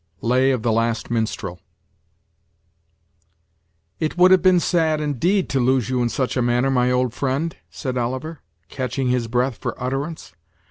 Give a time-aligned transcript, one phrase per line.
[0.21, 1.59] Lay of the Last Minstrel.
[3.99, 7.55] "IT would have been sad, indeed, to lose you in such manner, my old friend,"
[7.69, 10.33] said Oliver, catching his breath for utterance.